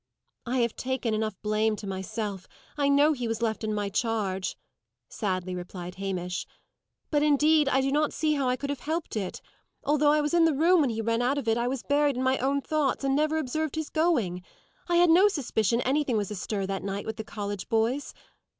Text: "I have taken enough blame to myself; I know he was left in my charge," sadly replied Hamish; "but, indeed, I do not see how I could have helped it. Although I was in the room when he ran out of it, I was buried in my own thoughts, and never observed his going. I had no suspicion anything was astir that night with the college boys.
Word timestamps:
"I 0.47 0.57
have 0.61 0.75
taken 0.75 1.13
enough 1.13 1.39
blame 1.43 1.75
to 1.75 1.85
myself; 1.85 2.47
I 2.75 2.89
know 2.89 3.13
he 3.13 3.27
was 3.27 3.43
left 3.43 3.63
in 3.63 3.71
my 3.71 3.87
charge," 3.87 4.57
sadly 5.09 5.53
replied 5.53 5.93
Hamish; 6.01 6.47
"but, 7.11 7.21
indeed, 7.21 7.69
I 7.69 7.81
do 7.81 7.91
not 7.91 8.11
see 8.11 8.33
how 8.33 8.49
I 8.49 8.55
could 8.55 8.71
have 8.71 8.79
helped 8.79 9.15
it. 9.15 9.43
Although 9.83 10.09
I 10.11 10.19
was 10.21 10.33
in 10.33 10.45
the 10.45 10.55
room 10.57 10.81
when 10.81 10.89
he 10.89 11.01
ran 11.01 11.21
out 11.21 11.37
of 11.37 11.47
it, 11.47 11.55
I 11.55 11.67
was 11.67 11.83
buried 11.83 12.17
in 12.17 12.23
my 12.23 12.39
own 12.39 12.61
thoughts, 12.61 13.03
and 13.03 13.15
never 13.15 13.37
observed 13.37 13.75
his 13.75 13.91
going. 13.91 14.41
I 14.89 14.95
had 14.95 15.11
no 15.11 15.27
suspicion 15.27 15.81
anything 15.81 16.17
was 16.17 16.31
astir 16.31 16.65
that 16.65 16.81
night 16.81 17.05
with 17.05 17.17
the 17.17 17.23
college 17.23 17.69
boys. 17.69 18.15